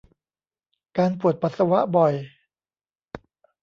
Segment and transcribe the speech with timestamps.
[0.97, 2.13] การปวดปัสสาวะบ่อย